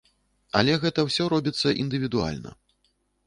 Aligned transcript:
Але 0.59 0.77
гэта 0.85 1.03
ўсё 1.09 1.27
робіцца 1.35 1.75
індывідуальна. 1.83 2.51